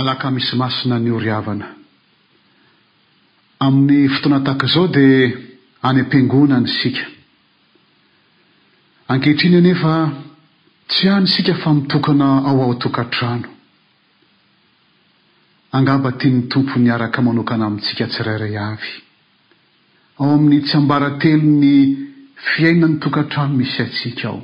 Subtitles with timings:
[0.00, 1.66] alaka misy masina ny oryhavana
[3.66, 5.18] amin'ny fotoanataka izao dia
[5.88, 7.04] any am-piangona any sika
[9.12, 9.92] ankehitriny anefa
[10.90, 13.48] tsy ah ny sika fa mitokana ao ao tokantrano
[15.76, 18.90] angaba tia ny tompo ny araka manokana amintsika tsirairay avy
[20.20, 21.74] ao amin'ny tsy ambara telo ny
[22.50, 24.40] fiaina ny tokantrano misy atsika aho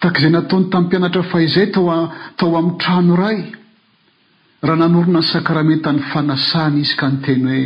[0.00, 3.38] taka izay nataony tamin mpianatra fahizay totao amin'y trano ray
[4.66, 7.62] raha nanorona ny sakramenta ny fanasana izy ka nyteny hoe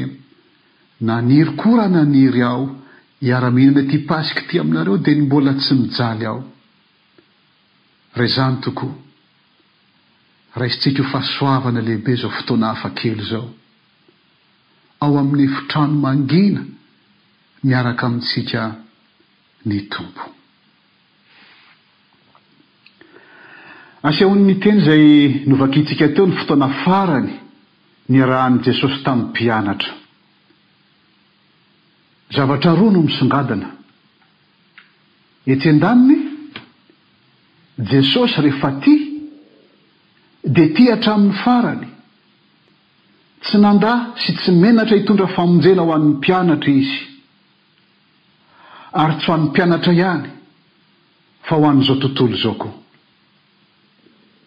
[1.08, 2.64] naniry koa raha naniry aho
[3.24, 6.40] hiara-mihinana ty pasika ity aminareo dia ny mbola tsy mijaly aho
[8.18, 8.92] ray izany tokoa
[10.60, 13.46] raisintsika ho fahasoavana lehibe izao fotoana hafa kely izao
[15.02, 16.62] ao amin'ny efi trano mangina
[17.68, 18.60] miaraka amintsika
[19.68, 20.33] ny tompo
[24.08, 25.04] asiahoan''ny teny izay
[25.52, 27.32] novakiitsika teo ny fotoana farany
[28.12, 29.92] ny rahan'i jesosy tamin'ny mpianatra
[32.36, 33.68] zavatra roa no misongadina
[35.52, 36.18] etsean-daniny
[37.92, 38.92] jesosy rehefa ty
[40.56, 41.86] dia ty hatramin'ny farany
[43.44, 43.94] tsy nandà
[44.26, 47.00] sy tsy menatra hitondra famonjena ho an'ny mpianatra izy
[49.02, 50.28] ary tsy oan'ny mpianatra ihany
[51.48, 52.82] fa ho an'izao tontolo izao koa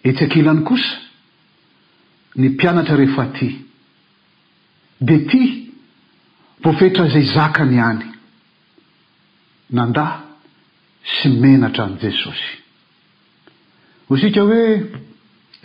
[0.09, 0.97] ets ankelany kosa
[2.41, 3.47] ny mpianatra rehefa ty
[5.07, 5.41] dia ti
[6.63, 8.03] voafetra izay zaka ny iany
[9.77, 10.05] nandà
[11.15, 12.49] sy mena atran'i jesosy
[14.09, 14.67] ho sika hoe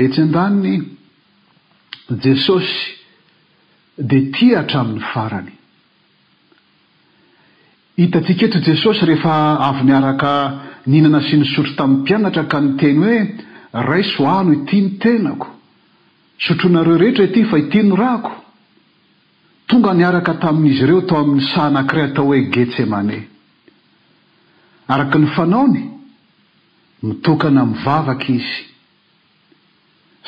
[0.06, 0.72] etsyn-dany
[2.24, 2.80] jesosy
[4.10, 5.52] dia ti hatramin'ny farany
[8.00, 9.34] hitatsika eto jesosy rehefa
[9.68, 10.32] avy niaraka
[10.90, 13.18] ninana sy nysotro tamin'ny mpianatra ka nyteny hoe
[13.72, 15.48] rai so ano ity ny tenako
[16.36, 18.32] sotroanareo rehetra ety fa ity ny rako
[19.66, 23.28] tonga niaraka tamin'izy ireo tao amin'ny saha nankiray atao hoe getsemane
[24.88, 25.84] araka ny fanaony
[27.02, 28.56] mitokana mi'yvavaka izy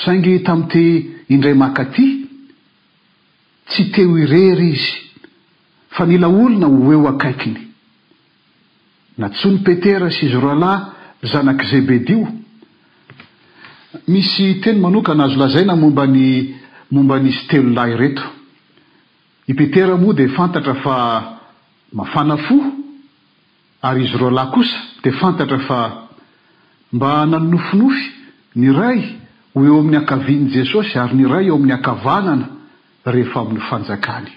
[0.05, 2.25] saingy tami'ity indray makaty
[3.69, 4.97] tsy teo irery izy
[5.93, 7.61] fa nilaolona hoeo akaikiny
[9.21, 10.97] nantso ny petera sy izy roalahy
[11.29, 12.25] zanak' zebedio
[14.07, 16.55] misy teny manokana azo lazai na mombany
[16.91, 18.23] momba n'isy telolah reto
[19.49, 20.97] ipetera moa dia fantatra fa
[21.93, 22.65] mafanafoh
[23.83, 25.79] ary izy roa lahy kosa dia fantatra fa
[26.93, 28.03] mba nanonofinofy
[28.55, 29.01] ny ray
[29.55, 32.47] ho eo amin'ny akavian'i jesosy ary ny ray eo amin'ny akavanana
[33.07, 34.33] rehefa amin'ny fanjakany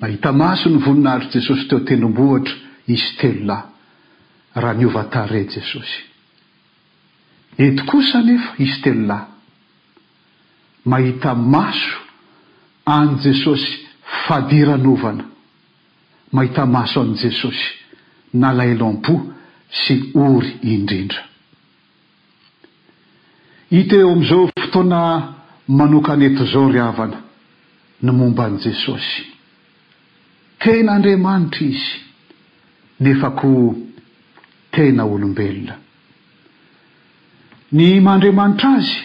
[0.00, 2.54] mahita maso ny voninahitr' jesosy teo tenombohatra
[2.86, 3.70] izy telolahy
[4.62, 6.10] raha niovatare jesosy
[7.58, 9.26] eto kosa nefa izy telonahy
[10.84, 11.96] mahita maso
[12.84, 13.86] an jesosy
[14.26, 15.24] fadiranovana
[16.32, 17.64] mahita maso an' jesosy
[18.32, 19.24] nalaelam-poa
[19.82, 19.94] sy
[20.26, 21.20] ory indrindra
[23.80, 25.00] iteo amn'izao fotoana
[25.78, 27.18] manokan eto izao ry avana
[28.04, 29.22] no momba an' jesosy
[30.62, 31.92] tena andriamanitra izy
[33.04, 33.48] nefa ko
[34.74, 35.81] tena olombelona
[37.72, 38.98] ny mandriamanitra azy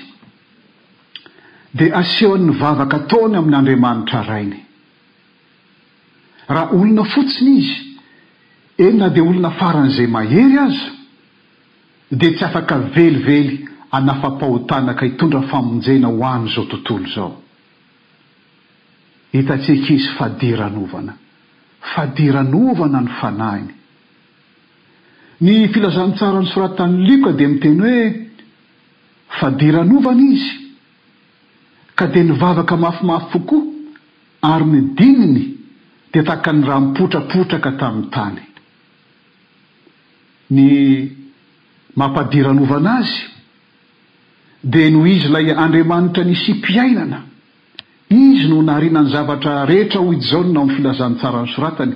[1.77, 4.59] dia aseho an'ny vavaka taony amin'nyandriamanitra rainy
[6.49, 7.77] raha olona fotsiny izy
[8.87, 10.89] enona dia olona faran'izay mahery aza
[12.11, 13.39] dia tsy afaka velively
[13.91, 17.29] anafapahotana ka hitondra famonjena ho any izao tontolo izao
[19.31, 21.13] hitatsika izy fadiranovana
[21.95, 23.73] fadiranovana ny fanahiny
[25.39, 28.26] ny filazantsara ny soratany lika dia miteny hoe
[29.27, 30.55] fadiranovana izy
[31.95, 33.63] ka di nyvavaka mafimafy fokoa
[34.41, 35.45] ary ny dininy
[36.13, 38.41] di tahaka ny raha mipotrapotraka tamin'ny tany
[40.55, 40.61] ny
[41.99, 43.15] mampadiranovana azy
[44.71, 47.19] de noho izy ilay andriamanitra nysy mpiainana
[48.09, 51.93] izy no naharinany zavatra rehetra hohiy zao no nao am'ny filazantsarany soratany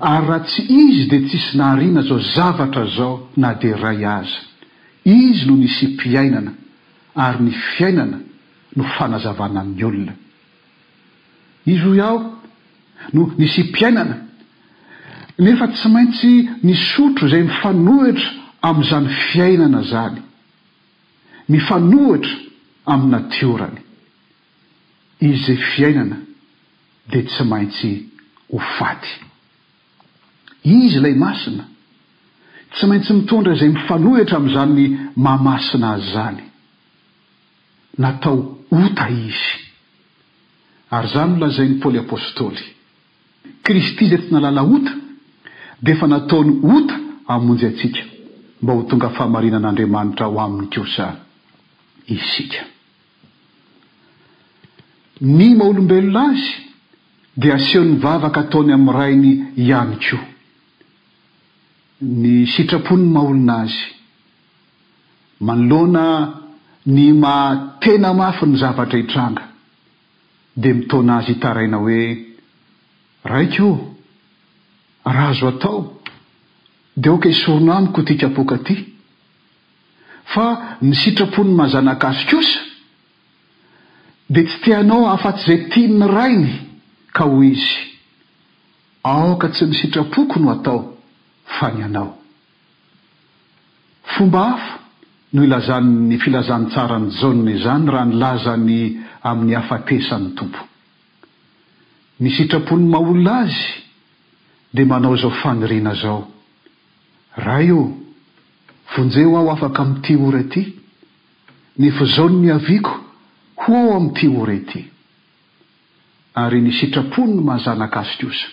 [0.00, 4.38] ary raha tsy izy de tsisy naharina zao zavatra zao na de ray azy
[5.04, 6.60] izy no nysympiainana
[7.14, 8.20] ary ny fiainana
[8.76, 10.14] no fanazavana n'ny olona
[11.66, 12.34] izy ho aho
[13.12, 14.16] no nisy mpiainana
[15.38, 16.30] nefa tsy maintsy
[16.62, 18.30] misotro izay mifanohitra
[18.62, 20.22] amin'izany fiainana zany
[21.48, 22.32] mifanohitra
[22.86, 23.78] aminynatiorany
[25.20, 26.16] izy zay fiainana
[27.12, 27.92] dia tsy maintsy
[28.52, 29.12] ho faty
[30.64, 31.64] izy ilay masina
[32.74, 36.51] tsy maintsy mitondra izay mifanohitra am'izany mahamasina azy zany
[37.98, 39.52] natao ota izy
[40.90, 42.62] ary izany milazainy paoly apôstôly
[43.64, 44.92] kristy izay tsy nalala ota
[45.82, 46.94] dia efa nataony ota
[47.34, 48.02] amonjy atsika
[48.62, 51.06] mba ho tonga fahamarinan'andriamanitra ho aminy kosa
[52.14, 52.60] isika
[55.20, 56.48] ny maolombelona azy
[57.40, 60.24] dia aseho 'ny vavaka ataony amin'ny rainy ihany koa
[62.22, 63.80] ny sitrapon'ny maolona azy
[65.46, 66.06] manoloana
[66.86, 69.42] ny matena mafy ny zavatra hitranga
[70.56, 72.16] dia mitona azy hitaraina hoe
[73.24, 73.76] raik o
[75.04, 75.92] ra azo atao
[76.96, 78.74] dia oka hisorona mikotikapoka aty
[80.24, 82.60] fa misitrapo ny mazanaka azo kosa
[84.28, 86.50] dia tsy tianao afa-tsy izay tia ny rainy
[87.12, 87.78] ka hoy izy
[89.04, 90.96] aoka tsy misitrapoko no atao
[91.44, 92.18] fa ny anao
[94.02, 94.81] fomba afo
[95.32, 98.72] no ilazan''ny filazantsarany jany izany raha nilazany
[99.30, 100.60] amin'ny hafatesan'ny tompo
[102.20, 103.62] ny sitrapony maolona azy
[104.76, 106.20] dia manao izao fanoriana izao
[107.44, 107.82] raha eo
[108.96, 110.62] vonjeho aho afaka ami'yity ora ty
[111.82, 112.94] nefa zaon ny aviako
[113.62, 114.80] ho ao ami'yity ora ity
[116.44, 118.48] ary ny sitrapony ny mazanakasikosa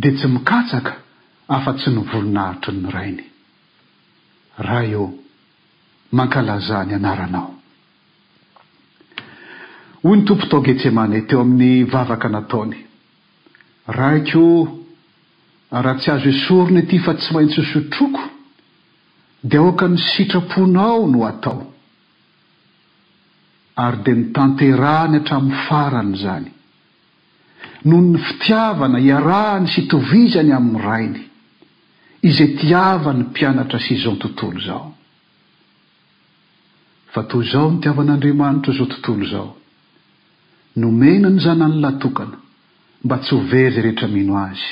[0.00, 0.92] dia tsy mikatsaka
[1.56, 3.26] afa-tsy ny voninahitry ny rainy
[4.60, 5.04] raha eo
[6.16, 7.54] mankalaza ny anaranao
[10.04, 12.76] hoy ny tompo taogetsemane teo amin'ny vavaka nataony
[13.96, 18.22] raha koa ratsy azo esorony ety fa tsy maintsy hosotroko
[19.50, 21.58] dia aoka ny sitraponao no atao
[23.84, 26.48] ary di mitanteraany hatramin'ny farany zany
[27.88, 31.22] noho ny fitiavana iarahany sy tovizany amin'ny rainy
[32.22, 34.94] izay tiava ny mpianatra syzan tontolo izao
[37.12, 39.50] fa toy izao no tiavan'andriamanitra zao tontolo izao
[40.78, 42.38] nomena ny zana any latokana
[43.04, 44.62] mba tsy hovery za rehetra mino azy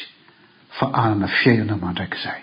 [0.79, 2.41] fa anana fiainana mandraikizay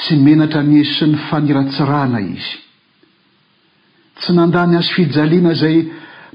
[0.00, 2.52] tsy menatra ns sy ny faniratsirana izy
[4.20, 5.78] tsy nandàny azo fijaliana izay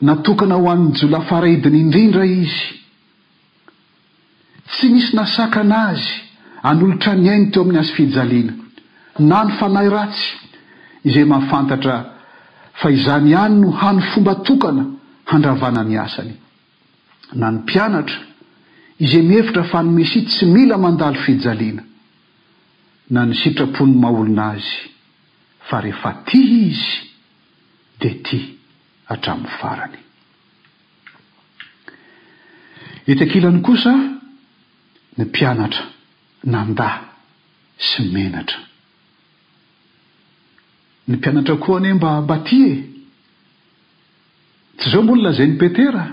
[0.10, 2.68] natokana ho amn'ny jolafaraidiny indrindra izy
[4.74, 6.28] tsy misy nasaka ana azy
[6.70, 8.54] anolotra any ainy teo amin'ny azo fijaliana
[9.30, 10.28] na ny fanay ratsy
[11.08, 11.96] izay mafantatra
[12.82, 14.84] fahizany ihany no hany fomba tokana
[15.32, 16.34] handravana ny asany
[17.40, 18.18] na ny mpianatra
[19.04, 21.84] izay mihevitra fa nymesi tsy mila mandalo fijaliana
[23.14, 24.76] na ny sitrapony maolona azy
[25.70, 26.96] fa rehefa ti izy
[28.00, 28.38] dia ti
[29.10, 29.98] hatramin'ny farany
[33.12, 33.92] eta-kilany kosa
[35.18, 35.86] ny mpianatra
[36.44, 37.14] nandà
[37.78, 38.60] sy menatra
[41.08, 42.70] ny mpianatra koa anie mba mba tie
[44.78, 46.06] tsy izao molonazay ny petera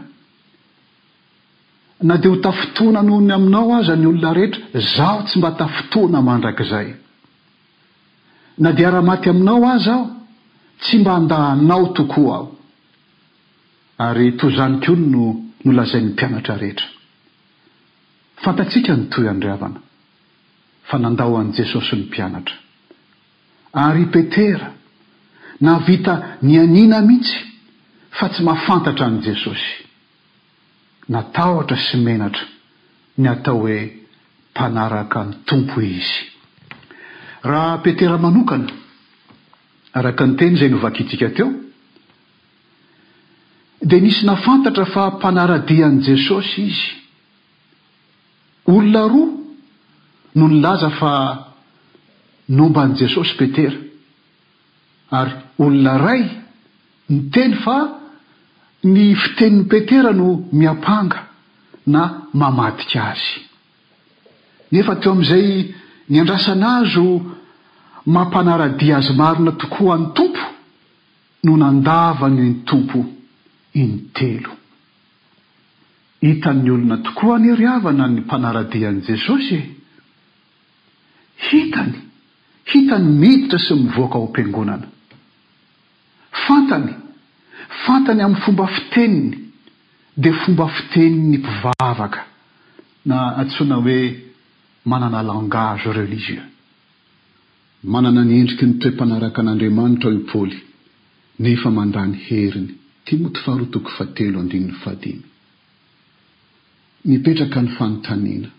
[2.05, 6.89] na dia ho tafitoana nohony aminao aza ny olona rehetra zaho tsy mba tafitoana mandrakizay
[8.63, 10.07] na dia raha-maty aminao aza aho
[10.83, 12.51] tsy mba handaanao tokoa aho
[14.07, 15.25] ary tozanikoly no
[15.65, 16.87] nolazay 'ny mpianatra rehetra
[18.43, 19.81] fantatsika no toy andriavana
[20.88, 22.56] fa nandaho an'i jesosy ny mpianatra
[23.76, 24.73] ary i petera
[25.61, 27.36] navita nyaniana mihitsy
[28.19, 29.70] fa tsy mafantatra an'i jesosy
[31.13, 32.46] natahotra sy menatra
[33.20, 36.24] ny atao hoe mpanaraka ny tompo izy
[37.51, 38.72] raha petera manokana
[39.93, 41.51] araka ny teny izay novakitsika teo
[43.89, 46.86] dia nisy nafantatra fa mpanaradiaan' jesosy izy
[48.72, 49.38] olona roa
[50.39, 51.45] no nylaza fa
[52.47, 53.77] nomba an' jesosy petera
[55.11, 56.25] ary olona ray
[57.09, 57.79] ny teny fa
[58.83, 60.29] ny fitenin'ny petera no
[60.61, 61.27] miampanga
[61.87, 62.03] na
[62.41, 63.29] mamadika azy
[64.75, 65.49] nefa teo amin'izay
[66.11, 67.07] ny andrasana azo
[68.15, 70.45] mampanaradia azy marona tokoany tompo
[71.45, 72.99] no nandavany ny tompo
[73.83, 74.53] iny telo
[76.27, 79.61] hitan'ny olona tokoa ny ry havana ny mpanaradian'i jesosy e
[81.47, 81.95] hitany
[82.69, 84.89] hitany miiditra sy mivoaka ao am-piangonana
[86.47, 86.89] fantany
[87.87, 89.31] fantany amin'ny fomba fiteniny
[90.23, 92.21] dia fomba fiteniny ny mpivavaka
[93.11, 93.99] na antsoina hoe
[94.91, 96.45] manana langage relizieu
[97.95, 100.59] manana nyendriky ny toem-panaraka an'andriamanitra hoi paoly
[101.45, 102.73] nefa manda ny heriny
[103.07, 105.23] timoty faroatoko fa telo andininy fadimy
[107.11, 108.51] mipetraka ny fanontaniana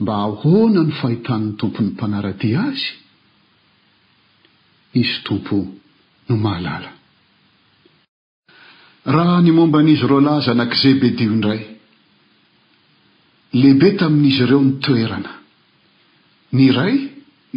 [0.00, 2.86] mba ahoana no fahitan'ny tompo ny mpanaradi azy
[5.00, 5.56] izy tompo
[6.28, 6.90] no mahalala
[9.14, 11.60] raha ny momba an'izy roa lahyza na k zebedio indray
[13.60, 15.32] lehibe tamin'izy ireo nytoerana
[16.56, 16.94] ny ray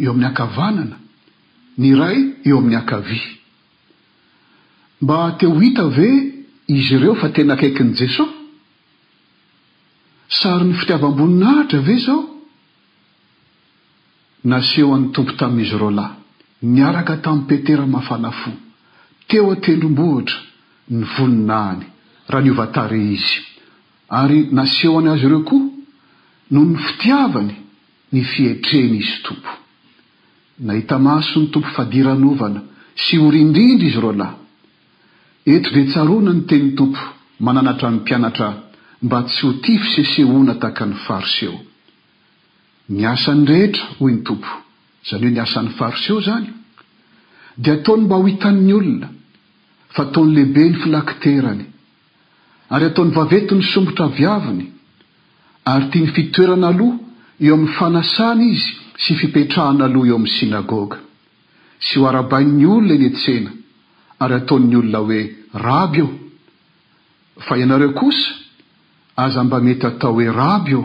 [0.02, 0.96] eo amin'ny akavanana
[1.80, 3.26] ny ray eo amin'ny akavya
[5.02, 6.10] mba te ho hita ve
[6.78, 8.36] izy ireo fa tena akaiky nii jesosy
[10.40, 12.33] sary ny fitiavambonina hitra ve zao
[14.44, 16.14] naseho an'ny tompo tamin'izy roa lahy
[16.76, 18.50] niaraka tamin'ny petera mafanafo
[19.28, 20.36] teo atendrombohitra
[20.98, 21.80] ny voninaany
[22.30, 23.36] raha niovatare izy
[24.20, 25.64] ary naseho any azy ireo koa
[26.52, 27.52] no ny fitiavany
[28.12, 29.52] ny fietreny izy tompo
[30.66, 32.60] nahita maso ny tompo fadiranovana
[33.04, 34.36] sy horindrindra izy roa lahy
[35.54, 37.00] etovetsaroana ny teny tompo
[37.46, 38.48] mananatra ny mpianatra
[39.04, 41.58] mba tsy ho tifisesehoana taka ny fariseho
[42.88, 44.48] ni asany rehetra hoy ny tompo
[45.04, 46.46] izany eo niasan'ny fariseo izany
[47.56, 49.08] dia ataony mba ho hitan'ny olona
[49.88, 51.64] fa taony lehibe ny filakiterany
[52.70, 54.66] ary ataony vaveto ny sombotra viaviny
[55.64, 56.98] ary tia ny fitoerana aloha
[57.40, 58.72] eo amin'ny fanasana izy
[59.04, 60.98] sy fipetrahana aloha eo amin'ny sinagôga
[61.86, 63.50] sy ho arabainn'ny olona enyetsena
[64.20, 65.22] ary ataon'ny olona hoe
[65.64, 66.10] raby eo
[67.48, 68.28] fa ianareo kosa
[69.16, 70.84] aza mba mety hatao hoe raby o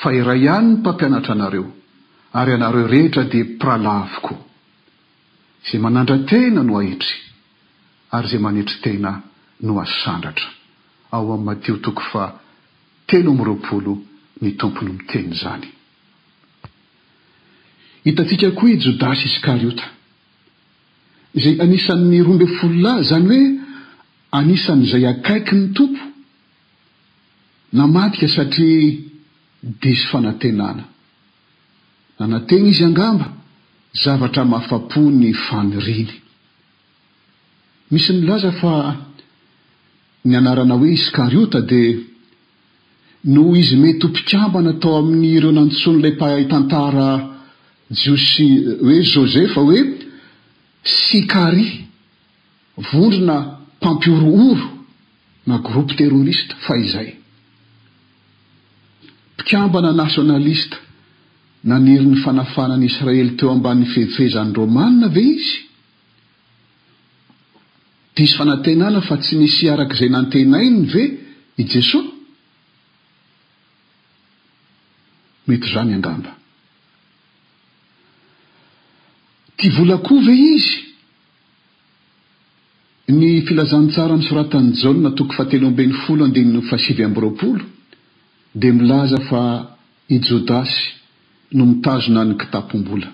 [0.00, 1.66] fa iray ihany ny mpampianatra anareo
[2.32, 4.30] ary anareo rehetra dia mpiralaviko
[5.66, 7.14] izay manandra tena no ahetry
[8.16, 9.12] ary izay manetry tena
[9.66, 10.48] no asandratra
[11.10, 12.24] ao amin'ny mateo toko fa
[13.06, 13.92] teno ami'yroapolo
[14.42, 15.66] ny tompony miteny izany
[18.04, 19.86] hitatsika koa jodasy iskariota
[21.38, 23.44] izay anisan'ny rombe fololahy izany hoe
[24.38, 26.04] anisan' izay akaiky ny tompo
[27.72, 29.15] namadika satria
[29.78, 30.84] de isy fanantenana
[32.18, 33.26] nanantegna izy angamba
[34.02, 36.12] zavatra mafapo ny vanoriny
[37.90, 38.72] misy milaza fa
[40.28, 41.96] ny anarana hoe iskariota dia
[43.32, 47.08] noo izy mety hompikambana atao amin'ny ireo nantotsoany ilay mpaitantara
[48.00, 48.46] jiosy
[48.84, 49.80] hoe jozefa hoe
[51.06, 51.74] sikaria
[52.92, 53.36] vondrona
[53.78, 54.66] mpampiorohoro
[55.48, 57.10] na groupo terôrista fa izay
[59.46, 60.76] kiambana nasiônalista
[61.70, 65.52] naniry ny fanafananyisraely teo amban'ny fevifezan'ny rômanna ve izy
[68.16, 71.04] daisy fanantenana fa tsy misy arak' izay nantenainy ve
[71.60, 72.10] i jesosy
[75.48, 76.30] mety zany angamba
[79.58, 80.74] ti vola koa ve izy
[83.18, 87.64] ny filazantsara amn'y soratany jaonna toko fahatelo amben'ny folo andinny fasivy ambyroapolo
[88.56, 89.42] dia milaza fa
[90.08, 90.80] i jodasy
[91.56, 93.08] no mitazona ny kitapom-bola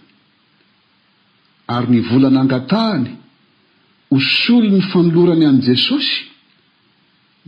[1.75, 3.08] ary ny volana angatahany
[4.16, 6.18] osolo ny fanolorany an' jesosy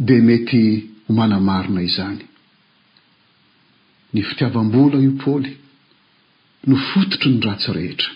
[0.06, 0.62] dia mety
[1.10, 2.24] omanamarina izany
[4.12, 5.50] ny fitiavam-bola io paoly
[6.68, 8.10] no fototry ny ratsyrehetra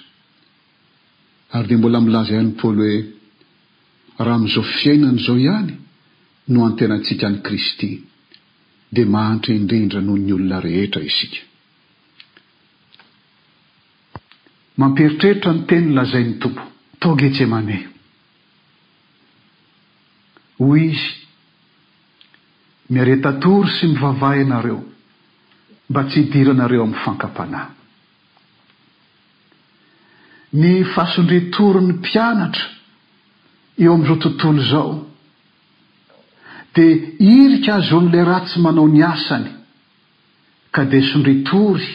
[1.55, 3.03] ary dia mbola milaza ihany paoly hoe
[4.27, 5.73] raha mn'izao fiainan' izao ihany
[6.53, 7.91] no anotenantsika any kristy
[8.89, 11.45] de mahantryindrindra noho ny olona rehetra isika
[14.79, 16.63] mamperitreritra ny teny lazay ny tompo
[17.01, 17.77] tao getsehe mane
[20.63, 21.09] hoy izy
[22.93, 24.79] miareta tory sy mivavahy anareo
[25.91, 27.69] mba tsy hidiranareo ami'ny fankampanahy
[30.61, 32.67] ny fahasondretory ny mpianatra
[33.83, 34.93] eo am'izao tontolo zao
[36.79, 36.85] d
[37.19, 39.49] irika azo oan'ilay ratsy manao ny asany
[40.75, 41.89] ka dia sondritory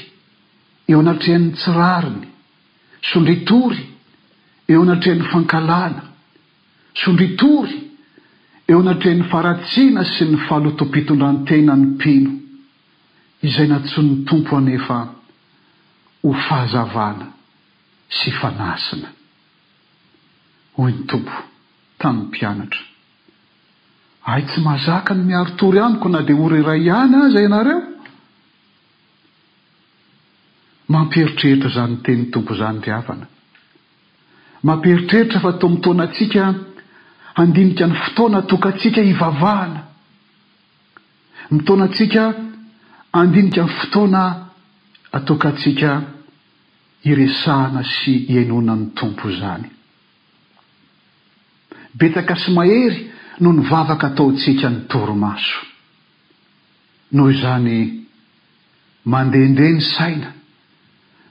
[0.92, 2.26] eo anatrehan'ny tsirariny
[3.12, 3.80] sondritory
[4.72, 6.04] eo anatrehan'ny fankalana
[7.04, 7.76] sondritory
[8.72, 12.32] eo anatrehan'ny faratsiana sy ny fahalotompitondrantena ny mpino
[13.48, 14.98] izay nantso ny tompo anefa
[16.24, 17.28] ho fahazavana
[18.18, 19.10] sy fanasina
[20.78, 21.36] hoy ny tompo
[22.02, 22.84] tamin'ny mpianatra
[24.24, 27.82] ay tsy mazaka ny miarotory amiko na dia ory iray ihany azy ianareo
[30.88, 33.28] mamperitreritra zany nytenin'ny tompo izany ry avana
[34.64, 36.44] mamperitreritra fa to mitoana atsika
[37.38, 39.82] handinika ny fotoana atokatsika hivavahana
[41.52, 42.24] mitoanatsika
[43.20, 44.22] andinika ny fotoana
[45.18, 45.92] atokatsika
[47.12, 49.68] iresahana sy iainonany tompo izany
[52.00, 55.60] betsaka sy mahery no ny vavaka ataontsika ny toromaso
[57.14, 57.76] noho izany
[59.12, 60.30] mandehndeha ny saina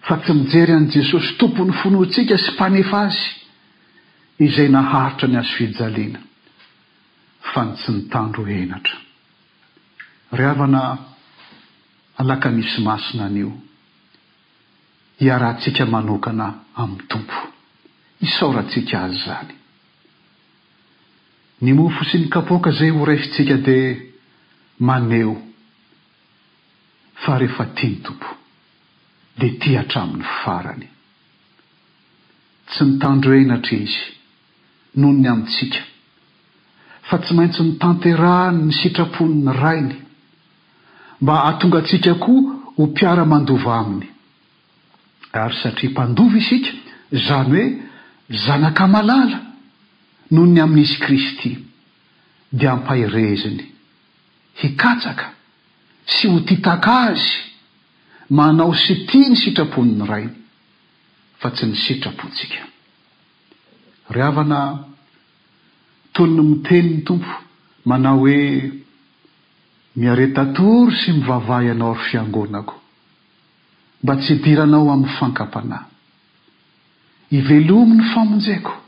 [0.08, 3.28] fa tsy mijery an'i jesosy tompo ny finoatsika sy mpanefa azy
[4.44, 6.20] izay naharitra ny azo fijaliana
[7.54, 8.96] fa ny tsy nitandro henatra
[10.36, 10.82] ry havana
[12.20, 13.50] alaka misy masina anio
[15.22, 16.46] hiarantsika manokana
[16.82, 17.36] amin'ny tompo
[18.22, 19.52] hisaratsika azy izany
[21.62, 23.94] ny mofo si ny kapoaka izay ho raifitsika dia
[24.82, 25.34] maneo
[27.22, 28.30] fa rehefa tia ny tompo
[29.40, 30.86] dia ti hatramin'ny farany
[32.70, 34.02] tsy nitandro enatra izy
[35.00, 35.82] no ny amitsika
[37.08, 39.96] fa tsy maintsy mitanterahny ny sitrapon''ny rainy
[41.22, 44.06] mba hatonga antsika koa ho mpiara-mandova aminy
[45.42, 46.70] ary satria mpandovy isika
[47.16, 47.66] izany hoe
[48.46, 49.38] zanaka malala
[50.32, 51.50] noho ny amin'izy kristy
[52.52, 53.64] dia ampaireziny
[54.64, 55.28] hikatsaka
[56.12, 57.24] sy ho titaka azy
[58.32, 60.34] manao sy tia ny sitrapon'ny rainy
[61.40, 62.64] fa tsy ny sitrapontsika
[64.12, 64.60] ry havana
[66.16, 67.32] tony ny miteniny tompo
[67.84, 68.72] manao hoe
[70.00, 72.76] miaretatory sy mivavaianao ry fiangonako
[74.02, 75.88] mba tsy diranao amin'ny fankampanahy
[77.38, 78.80] ivelominy famonjaiko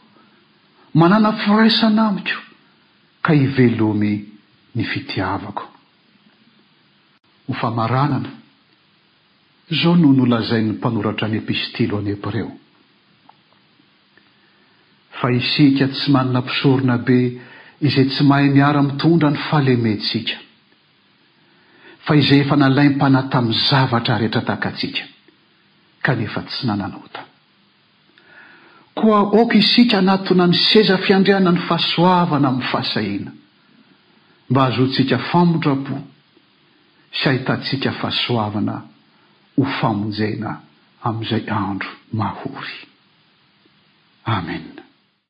[0.94, 2.38] manana firaisana amiko
[3.24, 4.12] ka hivelomy
[4.76, 5.64] ny fitiavako
[7.46, 8.30] ho famaranana
[9.74, 12.50] izao noho nolazain'ny mpanoratra any epistilo any hebreo
[15.18, 17.18] fa hisika tsy manana mpisorona be
[17.88, 20.36] izay tsy mahay miara-mitondra ny falementsika
[22.06, 25.02] fa izay efa nalaym-panay tamin'ny zavatra rehetra tahakatsika
[26.06, 27.28] kanefa tsy nananotany
[28.94, 33.32] koa ooka isika anatona ny seza fiandriana ny fahasoavana amin'ny faasahina
[34.50, 35.94] mba azo ntsika famondrapo
[37.18, 38.74] s ahitantsika fasoavana
[39.56, 40.50] ho famonjena
[41.08, 42.78] amin'izay andro mahory
[44.36, 44.83] amen